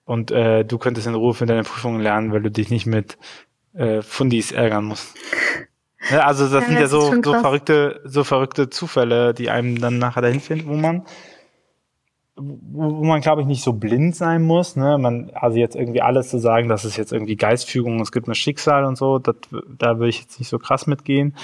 und 0.05 0.31
äh, 0.31 0.65
du 0.65 0.79
könntest 0.79 1.07
in 1.07 1.15
Ruhe 1.15 1.35
für 1.35 1.47
deine 1.47 1.63
Prüfungen 1.63 2.01
lernen, 2.01 2.33
weil 2.33 2.43
du 2.43 2.51
dich 2.51 2.71
nicht 2.71 2.87
mit 2.87 3.19
äh, 3.75 4.03
Fundis 4.03 4.53
ärgern 4.53 4.85
musst. 4.85 5.15
Ja, 6.11 6.27
also 6.27 6.45
das 6.45 6.63
ja, 6.63 6.69
sind 6.69 6.81
ja 6.81 6.87
so, 6.87 7.23
so 7.23 7.35
verrückte, 7.35 8.01
so 8.05 8.25
verrückte 8.25 8.71
Zufälle, 8.71 9.35
die 9.35 9.51
einem 9.51 9.81
dann 9.81 9.99
nachher 9.99 10.23
dahin 10.23 10.41
finden, 10.41 10.69
wo 10.69 10.75
man 10.75 11.05
wo, 12.43 13.05
man, 13.05 13.21
glaube 13.21 13.43
ich, 13.43 13.47
nicht 13.47 13.63
so 13.63 13.75
blind 13.75 14.17
sein 14.17 14.43
muss. 14.43 14.75
Ne? 14.75 14.97
Man, 14.97 15.31
also 15.35 15.59
jetzt 15.59 15.77
irgendwie 15.77 16.01
alles 16.01 16.31
zu 16.31 16.39
sagen, 16.39 16.69
das 16.69 16.87
ist 16.87 16.97
jetzt 16.97 17.13
irgendwie 17.13 17.37
Geistfügung, 17.37 18.01
es 18.01 18.13
gibt 18.13 18.29
ein 18.29 18.35
Schicksal 18.35 18.87
und 18.87 18.97
so, 18.97 19.19
das, 19.19 19.37
da 19.79 19.99
würde 19.99 20.09
ich 20.09 20.21
jetzt 20.21 20.39
nicht 20.39 20.49
so 20.49 20.59
krass 20.59 20.87
mitgehen 20.87 21.35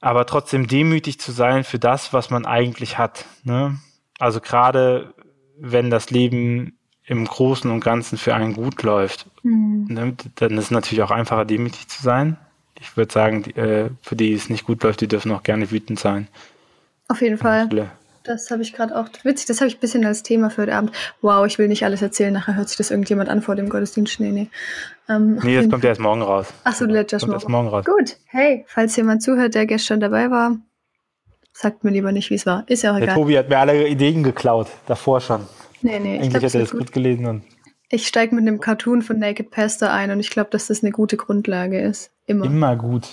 aber 0.00 0.26
trotzdem 0.26 0.66
demütig 0.66 1.18
zu 1.18 1.32
sein 1.32 1.64
für 1.64 1.78
das, 1.78 2.12
was 2.12 2.30
man 2.30 2.46
eigentlich 2.46 2.98
hat. 2.98 3.26
Ne? 3.44 3.78
Also 4.18 4.40
gerade 4.40 5.14
wenn 5.58 5.90
das 5.90 6.10
Leben 6.10 6.78
im 7.04 7.24
Großen 7.24 7.70
und 7.70 7.80
Ganzen 7.80 8.18
für 8.18 8.34
einen 8.34 8.54
gut 8.54 8.82
läuft, 8.82 9.26
mhm. 9.42 9.86
ne, 9.88 10.16
dann 10.36 10.58
ist 10.58 10.64
es 10.64 10.70
natürlich 10.70 11.02
auch 11.02 11.10
einfacher, 11.10 11.44
demütig 11.44 11.88
zu 11.88 12.02
sein. 12.02 12.36
Ich 12.78 12.96
würde 12.96 13.12
sagen, 13.12 13.42
die, 13.42 13.56
äh, 13.56 13.90
für 14.02 14.14
die 14.14 14.32
es 14.32 14.50
nicht 14.50 14.64
gut 14.64 14.82
läuft, 14.82 15.00
die 15.00 15.08
dürfen 15.08 15.32
auch 15.32 15.42
gerne 15.42 15.70
wütend 15.70 15.98
sein. 15.98 16.28
Auf 17.08 17.22
jeden 17.22 17.38
Fall. 17.38 17.68
Das 18.28 18.50
habe 18.50 18.60
ich 18.60 18.74
gerade 18.74 18.94
auch. 18.94 19.08
Witzig, 19.22 19.46
das 19.46 19.60
habe 19.60 19.68
ich 19.68 19.78
ein 19.78 19.80
bisschen 19.80 20.04
als 20.04 20.22
Thema 20.22 20.50
für 20.50 20.62
heute 20.62 20.74
Abend. 20.74 20.92
Wow, 21.22 21.46
ich 21.46 21.58
will 21.58 21.66
nicht 21.66 21.84
alles 21.84 22.02
erzählen, 22.02 22.34
nachher 22.34 22.56
hört 22.56 22.68
sich 22.68 22.76
das 22.76 22.90
irgendjemand 22.90 23.30
an 23.30 23.40
vor 23.40 23.56
dem 23.56 23.70
Gottesdienst. 23.70 24.20
Nee, 24.20 24.32
nee. 24.32 24.50
Ähm, 25.08 25.40
nee, 25.42 25.56
das 25.56 25.70
kommt 25.70 25.82
ja 25.82 25.88
erst 25.88 26.00
morgen 26.02 26.20
raus. 26.20 26.52
Achso, 26.62 26.86
du 26.86 26.92
lädst 26.92 27.14
erst 27.14 27.26
morgen. 27.26 27.36
erst 27.36 27.48
morgen 27.48 27.68
raus. 27.68 27.86
Gut, 27.86 28.18
hey, 28.26 28.66
falls 28.68 28.94
jemand 28.96 29.22
zuhört, 29.22 29.54
der 29.54 29.64
gestern 29.64 30.00
dabei 30.00 30.30
war, 30.30 30.58
sagt 31.54 31.84
mir 31.84 31.90
lieber 31.90 32.12
nicht, 32.12 32.28
wie 32.28 32.34
es 32.34 32.44
war. 32.44 32.64
Ist 32.66 32.82
ja 32.82 32.92
auch 32.92 32.96
egal. 32.96 33.06
Der 33.06 33.14
Tobi 33.14 33.38
hat 33.38 33.48
mir 33.48 33.58
alle 33.58 33.88
Ideen 33.88 34.22
geklaut, 34.22 34.68
davor 34.86 35.22
schon. 35.22 35.46
Nee, 35.80 35.98
nee. 35.98 36.18
Eigentlich 36.18 36.34
hat 36.34 36.54
er 36.54 36.60
das 36.60 36.70
gut, 36.72 36.80
gut 36.80 36.92
gelesen. 36.92 37.24
Und 37.24 37.44
ich 37.88 38.06
steige 38.06 38.34
mit 38.34 38.46
einem 38.46 38.60
Cartoon 38.60 39.00
von 39.00 39.18
Naked 39.18 39.50
Pastor 39.50 39.90
ein 39.90 40.10
und 40.10 40.20
ich 40.20 40.28
glaube, 40.28 40.50
dass 40.50 40.66
das 40.66 40.82
eine 40.82 40.92
gute 40.92 41.16
Grundlage 41.16 41.80
ist. 41.80 42.10
Immer. 42.26 42.44
Immer 42.44 42.76
gut. 42.76 43.04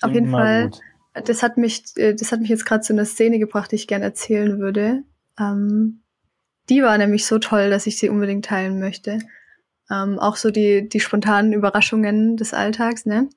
Auf 0.00 0.10
Immer 0.10 0.14
jeden 0.14 0.30
Fall. 0.30 0.64
Gut. 0.68 0.80
Das 1.14 1.42
hat 1.42 1.56
mich, 1.56 1.84
äh, 1.96 2.14
das 2.14 2.32
hat 2.32 2.40
mich 2.40 2.50
jetzt 2.50 2.66
gerade 2.66 2.82
zu 2.82 2.92
einer 2.92 3.04
Szene 3.04 3.38
gebracht, 3.38 3.70
die 3.70 3.76
ich 3.76 3.86
gerne 3.86 4.04
erzählen 4.04 4.58
würde. 4.58 5.04
Ähm, 5.38 6.02
die 6.68 6.82
war 6.82 6.96
nämlich 6.98 7.26
so 7.26 7.38
toll, 7.38 7.70
dass 7.70 7.86
ich 7.86 7.98
sie 7.98 8.08
unbedingt 8.08 8.46
teilen 8.46 8.80
möchte. 8.80 9.18
Ähm, 9.90 10.18
auch 10.18 10.36
so 10.36 10.50
die, 10.50 10.88
die 10.88 11.00
spontanen 11.00 11.52
Überraschungen 11.52 12.36
des 12.36 12.54
Alltags, 12.54 13.06
ne? 13.06 13.28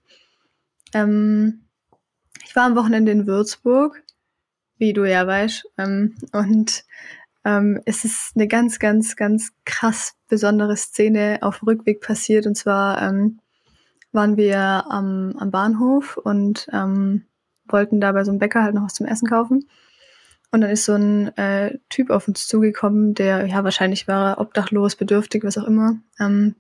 Ähm, 0.94 1.66
ich 2.46 2.56
war 2.56 2.64
am 2.64 2.76
Wochenende 2.76 3.12
in 3.12 3.28
Würzburg, 3.28 4.02
wie 4.78 4.94
du 4.94 5.04
ja 5.04 5.28
weißt, 5.28 5.66
ähm, 5.78 6.16
und 6.32 6.86
ähm, 7.44 7.82
es 7.86 8.06
ist 8.06 8.32
eine 8.36 8.48
ganz, 8.48 8.80
ganz, 8.80 9.16
ganz 9.16 9.52
krass 9.66 10.16
besondere 10.28 10.76
Szene 10.76 11.40
auf 11.42 11.66
Rückweg 11.66 12.02
passiert. 12.02 12.46
Und 12.46 12.56
zwar 12.56 13.02
ähm, 13.02 13.40
waren 14.12 14.36
wir 14.36 14.86
am, 14.90 15.34
am 15.38 15.52
Bahnhof 15.52 16.18
und 16.18 16.68
ähm, 16.74 17.26
wollten 17.72 18.00
da 18.00 18.12
bei 18.12 18.24
so 18.24 18.32
einem 18.32 18.40
Bäcker 18.40 18.64
halt 18.64 18.76
noch 18.76 18.84
was 18.84 18.94
zum 18.94 19.06
Essen 19.06 19.28
kaufen. 19.28 19.68
Und 20.52 20.62
dann 20.62 20.70
ist 20.70 20.86
so 20.86 20.94
ein 20.94 21.36
äh, 21.38 21.78
Typ 21.90 22.10
auf 22.10 22.28
uns 22.28 22.48
zugekommen, 22.48 23.14
der, 23.14 23.48
ja, 23.48 23.64
wahrscheinlich 23.64 24.08
war 24.08 24.40
obdachlos, 24.40 24.96
bedürftig, 24.96 25.44
was 25.44 25.58
auch 25.58 25.66
immer, 25.66 26.00
ähm, 26.20 26.56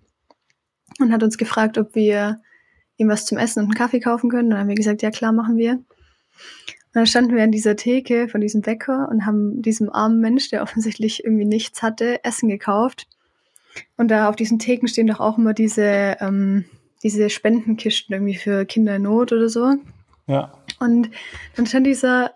und 1.00 1.12
hat 1.12 1.24
uns 1.24 1.38
gefragt, 1.38 1.78
ob 1.78 1.96
wir 1.96 2.42
ihm 2.98 3.10
was 3.10 3.26
zum 3.26 3.38
Essen 3.38 3.60
und 3.60 3.66
einen 3.66 3.76
Kaffee 3.76 4.00
kaufen 4.00 4.30
können. 4.30 4.46
Und 4.46 4.50
dann 4.52 4.60
haben 4.62 4.68
wir 4.68 4.76
gesagt, 4.76 5.02
ja 5.02 5.12
klar, 5.12 5.32
machen 5.32 5.58
wir. 5.58 5.74
Und 5.74 5.86
dann 6.94 7.06
standen 7.06 7.36
wir 7.36 7.44
an 7.44 7.52
dieser 7.52 7.76
Theke 7.76 8.28
von 8.28 8.42
diesem 8.42 8.62
Bäcker 8.62 9.08
und 9.10 9.26
haben 9.26 9.62
diesem 9.62 9.92
armen 9.92 10.20
Mensch, 10.20 10.50
der 10.50 10.62
offensichtlich 10.64 11.24
irgendwie 11.24 11.46
nichts 11.46 11.82
hatte, 11.82 12.24
Essen 12.24 12.50
gekauft. 12.50 13.08
Und 13.96 14.10
da 14.10 14.28
auf 14.30 14.36
diesen 14.36 14.60
Theken 14.60 14.88
stehen 14.88 15.08
doch 15.08 15.20
auch 15.20 15.38
immer 15.38 15.54
diese, 15.54 16.18
ähm, 16.20 16.66
diese 17.04 17.30
Spendenkisten 17.30 18.14
irgendwie 18.14 18.36
für 18.36 18.66
Kinder 18.66 18.96
in 18.96 19.04
Not 19.04 19.32
oder 19.32 19.50
so. 19.50 19.76
Ja. 20.26 20.52
Und 20.80 21.10
dann 21.56 21.66
stand 21.66 21.88
dieser 21.88 22.34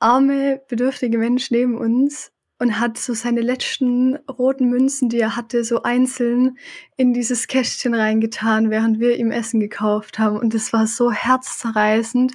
arme, 0.00 0.60
bedürftige 0.68 1.18
Mensch 1.18 1.50
neben 1.50 1.78
uns 1.78 2.32
und 2.62 2.78
hat 2.78 2.96
so 2.96 3.12
seine 3.12 3.40
letzten 3.40 4.16
roten 4.28 4.68
Münzen, 4.68 5.08
die 5.08 5.18
er 5.18 5.34
hatte, 5.34 5.64
so 5.64 5.82
einzeln 5.82 6.58
in 6.96 7.12
dieses 7.12 7.48
Kästchen 7.48 7.92
reingetan, 7.92 8.70
während 8.70 9.00
wir 9.00 9.16
ihm 9.16 9.32
Essen 9.32 9.58
gekauft 9.58 10.20
haben. 10.20 10.36
Und 10.38 10.54
das 10.54 10.72
war 10.72 10.86
so 10.86 11.10
herzzerreißend. 11.10 12.34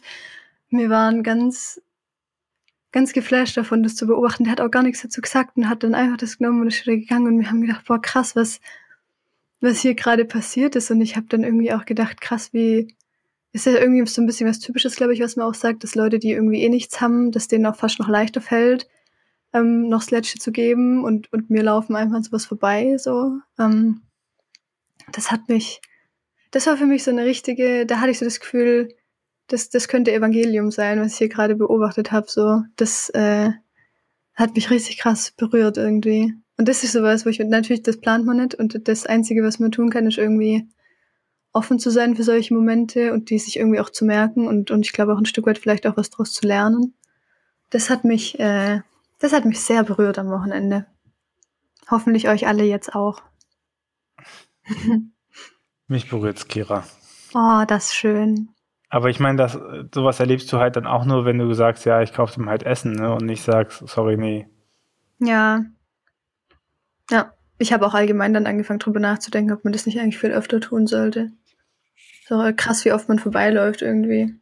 Wir 0.69 0.89
waren 0.89 1.23
ganz, 1.23 1.81
ganz 2.91 3.13
geflasht 3.13 3.55
davon, 3.55 3.83
das 3.83 3.95
zu 3.95 4.05
beobachten. 4.05 4.43
Der 4.43 4.51
hat 4.51 4.59
auch 4.59 4.69
gar 4.69 4.83
nichts 4.83 5.01
dazu 5.01 5.21
gesagt 5.21 5.55
und 5.55 5.69
hat 5.69 5.83
dann 5.83 5.95
einfach 5.95 6.17
das 6.17 6.39
genommen 6.39 6.61
und 6.61 6.67
ist 6.67 6.85
wieder 6.85 6.97
gegangen. 6.97 7.27
Und 7.27 7.39
wir 7.39 7.49
haben 7.49 7.61
gedacht, 7.61 7.85
boah, 7.87 8.01
krass, 8.01 8.35
was, 8.35 8.59
was 9.61 9.79
hier 9.79 9.95
gerade 9.95 10.25
passiert 10.25 10.75
ist. 10.75 10.91
Und 10.91 10.99
ich 10.99 11.15
habe 11.15 11.27
dann 11.29 11.43
irgendwie 11.43 11.71
auch 11.71 11.85
gedacht, 11.85 12.19
krass, 12.19 12.51
wie, 12.51 12.93
ist 13.65 13.73
ja 13.73 13.79
irgendwie 13.79 14.05
so 14.05 14.21
ein 14.21 14.25
bisschen 14.25 14.47
was 14.47 14.59
Typisches, 14.59 14.95
glaube 14.95 15.13
ich, 15.13 15.21
was 15.21 15.35
man 15.35 15.47
auch 15.47 15.53
sagt, 15.53 15.83
dass 15.83 15.95
Leute, 15.95 16.19
die 16.19 16.31
irgendwie 16.31 16.61
eh 16.61 16.69
nichts 16.69 17.01
haben, 17.01 17.31
dass 17.31 17.47
denen 17.47 17.65
auch 17.65 17.75
fast 17.75 17.99
noch 17.99 18.07
leichter 18.07 18.41
fällt, 18.41 18.87
ähm, 19.53 19.87
noch 19.87 20.09
Letzte 20.09 20.39
zu 20.39 20.51
geben 20.51 21.03
und, 21.03 21.31
und 21.33 21.49
mir 21.49 21.63
laufen 21.63 21.95
einfach 21.95 22.21
sowas 22.23 22.45
vorbei, 22.45 22.97
so. 22.97 23.39
Ähm, 23.59 24.01
das 25.11 25.31
hat 25.31 25.47
mich, 25.49 25.81
das 26.51 26.67
war 26.67 26.77
für 26.77 26.85
mich 26.85 27.03
so 27.03 27.11
eine 27.11 27.25
richtige, 27.25 27.85
da 27.85 27.99
hatte 27.99 28.11
ich 28.11 28.19
so 28.19 28.25
das 28.25 28.39
Gefühl, 28.39 28.89
das, 29.47 29.69
das 29.69 29.87
könnte 29.87 30.11
Evangelium 30.13 30.71
sein, 30.71 30.99
was 30.99 31.13
ich 31.13 31.17
hier 31.17 31.29
gerade 31.29 31.55
beobachtet 31.55 32.11
habe, 32.11 32.27
so. 32.29 32.61
Das 32.75 33.09
äh, 33.09 33.51
hat 34.35 34.55
mich 34.55 34.69
richtig 34.69 34.99
krass 34.99 35.31
berührt 35.35 35.77
irgendwie. 35.77 36.33
Und 36.57 36.67
das 36.67 36.83
ist 36.83 36.91
sowas, 36.91 37.25
wo 37.25 37.29
ich, 37.29 37.39
natürlich, 37.39 37.83
das 37.83 37.99
plant 37.99 38.25
man 38.25 38.37
nicht 38.37 38.55
und 38.55 38.87
das 38.87 39.05
Einzige, 39.05 39.43
was 39.43 39.59
man 39.59 39.71
tun 39.71 39.89
kann, 39.89 40.07
ist 40.07 40.17
irgendwie 40.17 40.67
offen 41.57 41.79
zu 41.79 41.89
sein 41.89 42.15
für 42.15 42.23
solche 42.23 42.53
Momente 42.53 43.11
und 43.11 43.29
die 43.29 43.39
sich 43.39 43.57
irgendwie 43.57 43.79
auch 43.79 43.89
zu 43.89 44.05
merken 44.05 44.47
und, 44.47 44.71
und 44.71 44.85
ich 44.85 44.93
glaube 44.93 45.13
auch 45.13 45.17
ein 45.17 45.25
Stück 45.25 45.47
weit 45.47 45.57
vielleicht 45.57 45.87
auch 45.87 45.97
was 45.97 46.09
daraus 46.09 46.31
zu 46.31 46.47
lernen. 46.47 46.93
Das 47.71 47.89
hat 47.89 48.05
mich, 48.05 48.39
äh, 48.39 48.81
das 49.19 49.33
hat 49.33 49.45
mich 49.45 49.59
sehr 49.59 49.83
berührt 49.83 50.19
am 50.19 50.29
Wochenende. 50.29 50.85
Hoffentlich 51.89 52.29
euch 52.29 52.47
alle 52.47 52.63
jetzt 52.63 52.93
auch. 52.93 53.21
mich 55.87 56.09
berührt's, 56.09 56.47
Kira. 56.47 56.85
Oh, 57.33 57.63
das 57.67 57.87
ist 57.87 57.95
schön. 57.95 58.49
Aber 58.89 59.09
ich 59.09 59.19
meine, 59.19 59.37
das, 59.37 59.57
sowas 59.93 60.19
erlebst 60.19 60.51
du 60.51 60.59
halt 60.59 60.75
dann 60.75 60.87
auch 60.87 61.05
nur, 61.05 61.25
wenn 61.25 61.39
du 61.39 61.53
sagst, 61.53 61.85
ja, 61.85 62.01
ich 62.01 62.13
kaufe 62.13 62.35
dem 62.35 62.49
halt 62.49 62.63
Essen, 62.63 62.93
ne? 62.93 63.11
Und 63.11 63.25
nicht 63.25 63.43
sagst, 63.43 63.85
sorry, 63.87 64.15
nee. 64.15 64.47
Ja. 65.19 65.65
Ja. 67.09 67.33
Ich 67.59 67.73
habe 67.73 67.85
auch 67.85 67.95
allgemein 67.95 68.33
dann 68.33 68.45
angefangen, 68.45 68.79
drüber 68.79 68.99
nachzudenken, 68.99 69.51
ob 69.51 69.63
man 69.63 69.73
das 69.73 69.87
nicht 69.87 69.99
eigentlich 69.99 70.19
viel 70.19 70.31
öfter 70.31 70.61
tun 70.61 70.85
sollte. 70.87 71.31
So 72.27 72.51
krass, 72.55 72.83
wie 72.83 72.91
oft 72.91 73.07
man 73.07 73.19
vorbeiläuft 73.19 73.81
irgendwie. 73.81 74.35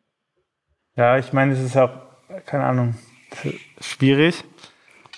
Ja, 0.95 1.17
ich 1.19 1.33
meine, 1.33 1.53
es 1.53 1.59
ist 1.59 1.77
auch, 1.77 1.91
keine 2.45 2.63
Ahnung, 2.63 2.95
schwierig. 3.79 4.43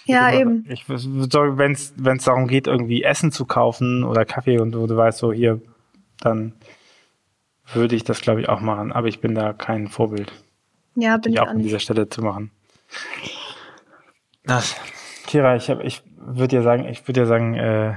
Ja, 0.05 0.31
ich 0.31 0.39
eben. 0.39 0.65
Ich, 0.69 0.89
wenn 0.89 1.71
es 1.71 2.23
darum 2.25 2.47
geht, 2.47 2.67
irgendwie 2.67 3.03
Essen 3.03 3.31
zu 3.31 3.45
kaufen 3.45 4.03
oder 4.03 4.25
Kaffee 4.25 4.59
und 4.59 4.71
du, 4.71 4.85
du 4.85 4.97
weißt 4.97 5.17
so, 5.17 5.31
hier, 5.31 5.61
dann 6.19 6.53
würde 7.73 7.95
ich 7.95 8.03
das, 8.03 8.19
glaube 8.21 8.41
ich, 8.41 8.49
auch 8.49 8.59
machen. 8.59 8.91
Aber 8.91 9.07
ich 9.07 9.21
bin 9.21 9.33
da 9.33 9.53
kein 9.53 9.87
Vorbild. 9.87 10.33
Ja, 10.95 11.17
bin 11.17 11.33
ich 11.33 11.39
auch 11.39 11.47
an 11.47 11.59
dieser 11.59 11.79
Stelle 11.79 12.09
zu 12.09 12.21
machen. 12.21 12.51
Das, 14.43 14.75
Kira, 15.25 15.55
ich, 15.55 15.69
hab, 15.69 15.83
ich 15.83 16.03
würde 16.17 16.57
ja 16.57 16.61
sagen, 16.63 16.85
ich 16.85 17.07
würde 17.07 17.21
ja 17.21 17.25
sagen, 17.25 17.53
äh, 17.53 17.95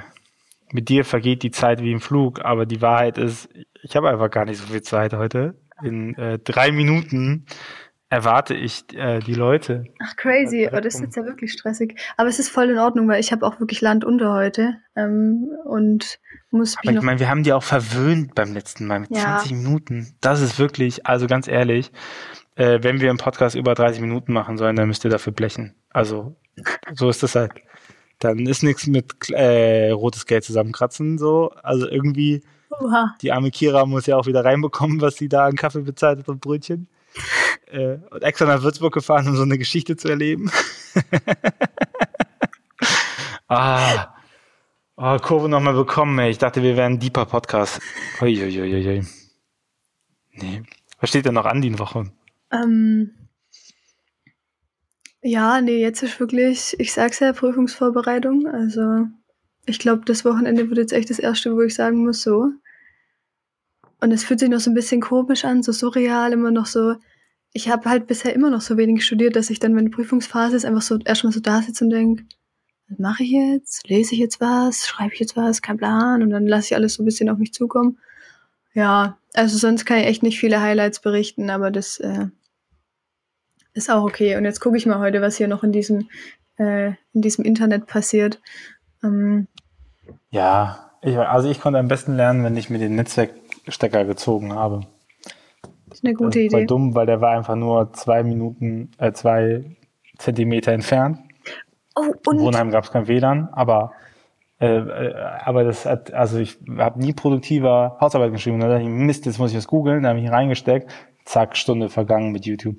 mit 0.72 0.88
dir 0.88 1.04
vergeht 1.04 1.42
die 1.42 1.50
Zeit 1.50 1.82
wie 1.82 1.92
im 1.92 2.00
Flug, 2.00 2.44
aber 2.44 2.66
die 2.66 2.82
Wahrheit 2.82 3.18
ist, 3.18 3.48
ich 3.82 3.96
habe 3.96 4.10
einfach 4.10 4.30
gar 4.30 4.44
nicht 4.44 4.58
so 4.58 4.66
viel 4.66 4.82
Zeit 4.82 5.12
heute. 5.14 5.54
In 5.82 6.14
äh, 6.16 6.38
drei 6.38 6.72
Minuten 6.72 7.46
erwarte 8.10 8.54
ich 8.54 8.84
äh, 8.94 9.20
die 9.20 9.34
Leute. 9.34 9.84
Ach 10.02 10.16
crazy, 10.16 10.66
aber 10.66 10.80
das 10.80 10.96
ist 10.96 11.00
jetzt 11.00 11.16
ja 11.16 11.24
wirklich 11.24 11.52
stressig. 11.52 11.98
Aber 12.16 12.28
es 12.28 12.38
ist 12.38 12.48
voll 12.48 12.70
in 12.70 12.78
Ordnung, 12.78 13.08
weil 13.08 13.20
ich 13.20 13.32
habe 13.32 13.46
auch 13.46 13.60
wirklich 13.60 13.80
Land 13.80 14.04
unter 14.04 14.34
heute 14.34 14.76
ähm, 14.96 15.48
und 15.64 16.18
muss. 16.50 16.76
Aber 16.78 16.92
ich 16.92 17.02
meine, 17.02 17.20
wir 17.20 17.28
haben 17.28 17.44
die 17.44 17.52
auch 17.52 17.62
verwöhnt 17.62 18.34
beim 18.34 18.52
letzten 18.52 18.86
Mal 18.86 19.00
mit 19.00 19.10
ja. 19.10 19.38
20 19.38 19.52
Minuten. 19.52 20.14
Das 20.20 20.40
ist 20.40 20.58
wirklich, 20.58 21.06
also 21.06 21.28
ganz 21.28 21.46
ehrlich, 21.46 21.92
äh, 22.56 22.80
wenn 22.82 23.00
wir 23.00 23.10
im 23.10 23.16
Podcast 23.16 23.54
über 23.54 23.74
30 23.74 24.00
Minuten 24.00 24.32
machen 24.32 24.58
sollen, 24.58 24.76
dann 24.76 24.88
müsst 24.88 25.04
ihr 25.04 25.10
dafür 25.10 25.32
blechen. 25.32 25.74
Also 25.90 26.36
so 26.92 27.08
ist 27.08 27.22
das 27.22 27.36
halt. 27.36 27.52
Dann 28.18 28.40
ist 28.40 28.62
nichts 28.62 28.86
mit 28.86 29.30
äh, 29.30 29.90
rotes 29.90 30.26
Geld 30.26 30.44
zusammenkratzen, 30.44 31.16
so. 31.16 31.52
Also 31.62 31.88
irgendwie, 31.88 32.42
Oha. 32.70 33.16
die 33.20 33.32
arme 33.32 33.50
Kira 33.50 33.84
muss 33.84 34.06
ja 34.06 34.16
auch 34.16 34.26
wieder 34.26 34.44
reinbekommen, 34.44 35.00
was 35.00 35.16
sie 35.16 35.28
da 35.28 35.46
an 35.46 35.56
Kaffee 35.56 35.82
bezahlt 35.82 36.20
hat 36.20 36.28
und 36.28 36.40
Brötchen. 36.40 36.88
Äh, 37.66 37.98
und 38.10 38.22
extra 38.22 38.46
nach 38.46 38.62
Würzburg 38.62 38.94
gefahren, 38.94 39.28
um 39.28 39.36
so 39.36 39.42
eine 39.42 39.58
Geschichte 39.58 39.96
zu 39.96 40.08
erleben. 40.08 40.50
ah. 43.48 44.14
Oh, 44.96 45.16
Kurve 45.18 45.48
nochmal 45.48 45.74
bekommen, 45.74 46.18
ey. 46.18 46.30
Ich 46.30 46.38
dachte, 46.38 46.62
wir 46.62 46.76
wären 46.76 46.94
ein 46.94 46.98
deeper 46.98 47.26
Podcast. 47.26 47.80
Uiuiuiui. 48.20 49.04
Nee. 50.32 50.62
Was 51.00 51.10
steht 51.10 51.26
denn 51.26 51.34
noch 51.34 51.46
an 51.46 51.62
die 51.62 51.78
Woche? 51.78 52.10
Ähm, 52.52 53.12
ja, 55.22 55.60
nee, 55.60 55.80
jetzt 55.80 56.02
ist 56.02 56.20
wirklich, 56.20 56.76
ich 56.78 56.92
sag's 56.92 57.20
ja, 57.20 57.32
Prüfungsvorbereitung. 57.32 58.46
Also 58.46 59.06
ich 59.66 59.78
glaube, 59.78 60.02
das 60.04 60.24
Wochenende 60.24 60.68
wird 60.68 60.78
jetzt 60.78 60.92
echt 60.92 61.10
das 61.10 61.18
erste, 61.18 61.54
wo 61.54 61.62
ich 61.62 61.74
sagen 61.74 62.04
muss, 62.04 62.22
so. 62.22 62.50
Und 64.00 64.12
es 64.12 64.24
fühlt 64.24 64.40
sich 64.40 64.48
noch 64.48 64.60
so 64.60 64.70
ein 64.70 64.74
bisschen 64.74 65.00
komisch 65.00 65.44
an, 65.44 65.62
so 65.62 65.72
surreal, 65.72 66.32
immer 66.32 66.50
noch 66.50 66.66
so. 66.66 66.96
Ich 67.52 67.68
habe 67.68 67.88
halt 67.90 68.06
bisher 68.06 68.34
immer 68.34 68.50
noch 68.50 68.60
so 68.60 68.76
wenig 68.76 69.04
studiert, 69.04 69.36
dass 69.36 69.50
ich 69.50 69.58
dann, 69.58 69.76
wenn 69.76 69.86
die 69.86 69.90
Prüfungsphase 69.90 70.56
ist, 70.56 70.64
einfach 70.64 70.82
so 70.82 70.98
erstmal 71.04 71.32
so 71.32 71.40
da 71.40 71.60
sitze 71.60 71.84
und 71.84 71.90
denke, 71.90 72.24
was 72.88 72.98
mache 72.98 73.22
ich 73.22 73.30
jetzt? 73.30 73.88
Lese 73.88 74.14
ich 74.14 74.20
jetzt 74.20 74.40
was? 74.40 74.86
Schreibe 74.86 75.12
ich 75.12 75.20
jetzt 75.20 75.36
was? 75.36 75.62
Kein 75.62 75.76
Plan. 75.76 76.22
Und 76.22 76.30
dann 76.30 76.46
lasse 76.46 76.66
ich 76.66 76.74
alles 76.74 76.94
so 76.94 77.02
ein 77.02 77.06
bisschen 77.06 77.28
auf 77.28 77.38
mich 77.38 77.52
zukommen. 77.52 77.98
Ja, 78.72 79.18
also 79.34 79.58
sonst 79.58 79.84
kann 79.84 79.98
ich 79.98 80.06
echt 80.06 80.22
nicht 80.22 80.38
viele 80.38 80.60
Highlights 80.60 81.00
berichten, 81.00 81.50
aber 81.50 81.70
das 81.70 81.98
äh, 81.98 82.26
ist 83.74 83.90
auch 83.90 84.04
okay. 84.04 84.36
Und 84.36 84.44
jetzt 84.44 84.60
gucke 84.60 84.76
ich 84.76 84.86
mal 84.86 84.98
heute, 84.98 85.20
was 85.20 85.36
hier 85.36 85.48
noch 85.48 85.62
in 85.62 85.72
diesem, 85.72 86.08
äh, 86.56 86.92
in 87.12 87.22
diesem 87.22 87.44
Internet 87.44 87.86
passiert. 87.86 88.40
Ähm, 89.02 89.46
ja, 90.30 90.90
ich, 91.02 91.16
also 91.16 91.48
ich 91.48 91.60
konnte 91.60 91.78
am 91.78 91.88
besten 91.88 92.14
lernen, 92.16 92.44
wenn 92.44 92.56
ich 92.56 92.70
mir 92.70 92.78
den 92.78 92.94
Netzwerkstecker 93.70 94.04
gezogen 94.04 94.52
habe. 94.54 94.80
Das 95.86 95.98
ist 95.98 96.04
eine 96.04 96.14
gute 96.14 96.38
das 96.38 96.46
Idee. 96.46 96.56
War 96.56 96.64
dumm, 96.64 96.94
weil 96.94 97.06
der 97.06 97.20
war 97.20 97.36
einfach 97.36 97.56
nur 97.56 97.92
zwei 97.92 98.22
Minuten, 98.22 98.90
äh, 98.98 99.12
zwei 99.12 99.64
Zentimeter 100.18 100.72
entfernt. 100.72 101.18
Oh, 101.96 102.12
und? 102.26 102.38
Im 102.38 102.44
Wohnheim 102.44 102.70
gab 102.70 102.84
es 102.84 102.90
kein 102.90 103.08
WLAN, 103.08 103.48
aber 103.52 103.92
äh, 104.60 104.66
äh, 104.66 105.14
aber 105.44 105.64
das 105.64 105.86
hat, 105.86 106.12
also 106.12 106.38
ich 106.38 106.58
habe 106.78 107.00
nie 107.00 107.12
produktiver 107.12 107.96
Hausarbeit 108.00 108.32
geschrieben. 108.32 108.60
Da 108.60 108.68
dachte 108.68 108.82
ich, 108.82 108.88
Mist, 108.88 109.26
jetzt 109.26 109.38
muss 109.38 109.52
ich 109.52 109.56
was 109.56 109.66
googeln, 109.66 110.02
da 110.02 110.10
habe 110.10 110.20
ich 110.20 110.30
reingesteckt, 110.30 110.90
zack, 111.24 111.56
Stunde 111.56 111.88
vergangen 111.88 112.30
mit 112.30 112.46
YouTube. 112.46 112.76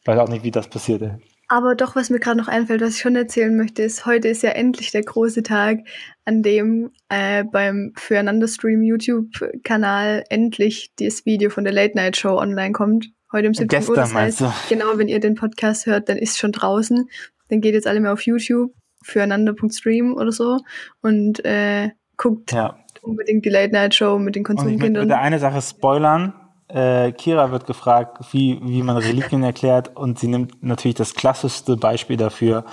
Ich 0.00 0.06
weiß 0.06 0.18
auch 0.18 0.28
nicht, 0.28 0.44
wie 0.44 0.50
das 0.50 0.68
passierte. 0.68 1.20
Aber 1.52 1.74
doch, 1.74 1.94
was 1.96 2.08
mir 2.08 2.18
gerade 2.18 2.38
noch 2.38 2.48
einfällt, 2.48 2.80
was 2.80 2.94
ich 2.94 3.02
schon 3.02 3.14
erzählen 3.14 3.54
möchte, 3.54 3.82
ist, 3.82 4.06
heute 4.06 4.28
ist 4.28 4.42
ja 4.42 4.52
endlich 4.52 4.90
der 4.90 5.02
große 5.02 5.42
Tag, 5.42 5.80
an 6.24 6.42
dem 6.42 6.92
äh, 7.10 7.44
beim 7.44 7.92
Füreinander-Stream 7.94 8.80
YouTube-Kanal 8.80 10.24
endlich 10.30 10.94
das 10.98 11.26
Video 11.26 11.50
von 11.50 11.64
der 11.64 11.74
Late-Night-Show 11.74 12.38
online 12.38 12.72
kommt. 12.72 13.10
Heute 13.32 13.48
um 13.48 13.52
17 13.52 13.86
Uhr. 13.86 13.94
Das 13.94 14.14
heißt, 14.14 14.42
genau, 14.70 14.96
wenn 14.96 15.08
ihr 15.08 15.20
den 15.20 15.34
Podcast 15.34 15.84
hört, 15.84 16.08
dann 16.08 16.16
ist 16.16 16.38
schon 16.38 16.52
draußen. 16.52 17.06
Dann 17.50 17.60
geht 17.60 17.74
jetzt 17.74 17.86
alle 17.86 18.00
mal 18.00 18.14
auf 18.14 18.22
YouTube, 18.22 18.72
füreinander.stream 19.04 20.14
oder 20.14 20.32
so 20.32 20.58
und 21.02 21.44
äh, 21.44 21.90
guckt 22.16 22.52
ja. 22.52 22.78
unbedingt 23.02 23.44
die 23.44 23.50
Late-Night-Show 23.50 24.18
mit 24.18 24.36
den 24.36 24.44
Konsumkindern. 24.44 25.02
Ich 25.02 25.08
möchte 25.10 25.18
eine 25.18 25.38
Sache 25.38 25.60
spoilern 25.60 26.32
äh, 26.72 27.12
Kira 27.12 27.50
wird 27.50 27.66
gefragt, 27.66 28.18
wie, 28.32 28.58
wie 28.62 28.82
man 28.82 28.96
Reliquien 28.96 29.42
erklärt 29.42 29.94
und 29.96 30.18
sie 30.18 30.28
nimmt 30.28 30.62
natürlich 30.62 30.94
das 30.94 31.14
klassischste 31.14 31.76
Beispiel 31.76 32.16
dafür, 32.16 32.64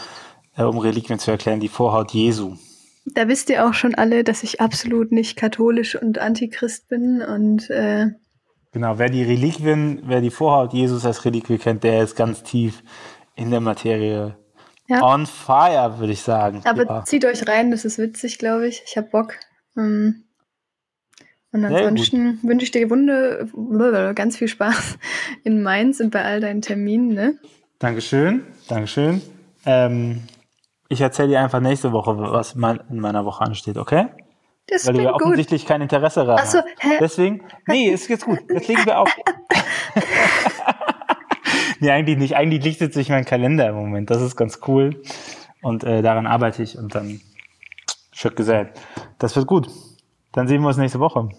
äh, 0.55 0.63
um 0.63 0.77
Reliquien 0.77 1.19
zu 1.19 1.31
erklären, 1.31 1.59
die 1.59 1.67
Vorhaut 1.67 2.11
Jesu. 2.11 2.55
Da 3.05 3.27
wisst 3.27 3.49
ihr 3.49 3.67
auch 3.67 3.73
schon 3.73 3.95
alle, 3.95 4.23
dass 4.23 4.43
ich 4.43 4.61
absolut 4.61 5.11
nicht 5.11 5.35
katholisch 5.35 6.01
und 6.01 6.19
Antichrist 6.19 6.87
bin 6.89 7.21
und 7.21 7.69
äh 7.69 8.07
Genau, 8.71 8.99
wer 8.99 9.09
die 9.09 9.23
Reliquien, 9.23 10.03
wer 10.05 10.21
die 10.21 10.29
Vorhaut 10.29 10.73
Jesus 10.73 11.03
als 11.03 11.25
Reliquie 11.25 11.57
kennt, 11.57 11.83
der 11.83 12.03
ist 12.03 12.15
ganz 12.15 12.43
tief 12.43 12.83
in 13.35 13.49
der 13.49 13.61
Materie 13.61 14.37
ja. 14.87 15.01
on 15.03 15.25
fire, 15.25 15.95
würde 15.97 16.13
ich 16.13 16.21
sagen. 16.21 16.61
Aber 16.65 16.85
ja. 16.85 17.03
zieht 17.03 17.25
euch 17.25 17.47
rein, 17.47 17.71
das 17.71 17.83
ist 17.83 17.97
witzig, 17.97 18.37
glaube 18.37 18.67
ich. 18.67 18.83
Ich 18.85 18.95
habe 18.95 19.07
Bock. 19.07 19.33
Ähm 19.75 20.25
Und 21.51 21.65
ansonsten 21.65 22.39
wünsche 22.43 22.63
ich 22.63 22.71
dir 22.71 22.89
Wunde, 22.89 24.13
ganz 24.13 24.37
viel 24.37 24.47
Spaß 24.47 24.97
in 25.43 25.63
Mainz 25.63 25.99
und 25.99 26.11
bei 26.11 26.23
all 26.23 26.41
deinen 26.41 26.61
Terminen. 26.61 27.13
Ne? 27.13 27.39
Dankeschön, 27.79 28.43
Dankeschön. 28.67 29.21
Ähm, 29.65 30.23
ich 30.89 31.01
erzähle 31.01 31.29
dir 31.29 31.41
einfach 31.41 31.59
nächste 31.59 31.91
Woche, 31.91 32.17
was 32.17 32.53
in 32.53 32.99
meiner 32.99 33.25
Woche 33.25 33.43
ansteht, 33.43 33.77
okay? 33.77 34.07
Das 34.67 34.85
Weil 34.85 34.95
du 34.95 35.01
ja 35.01 35.13
offensichtlich 35.13 35.65
kein 35.65 35.81
Interesse 35.81 36.25
daran 36.25 36.41
hast. 36.41 36.51
So, 36.51 36.59
hä? 36.79 36.97
Deswegen, 36.99 37.41
nee, 37.67 37.89
ist 37.89 38.07
jetzt 38.07 38.25
gut. 38.25 38.39
Jetzt 38.49 38.67
legen 38.67 38.85
wir 38.85 38.99
auf. 38.99 39.09
nee, 41.79 41.89
eigentlich 41.89 42.17
nicht. 42.17 42.35
Eigentlich 42.35 42.63
lichtet 42.63 42.93
sich 42.93 43.09
mein 43.09 43.25
Kalender 43.25 43.69
im 43.69 43.75
Moment. 43.75 44.11
Das 44.11 44.21
ist 44.21 44.35
ganz 44.35 44.59
cool. 44.67 45.01
Und 45.61 45.83
äh, 45.83 46.03
daran 46.03 46.27
arbeite 46.27 46.61
ich 46.61 46.77
und 46.77 46.93
dann 46.93 47.19
schön 48.11 48.35
gesät. 48.35 48.67
Das 49.17 49.35
wird 49.35 49.47
gut. 49.47 49.69
Dann 50.31 50.47
sehen 50.47 50.61
wir 50.61 50.67
uns 50.67 50.77
nächste 50.77 50.99
Woche. 50.99 51.29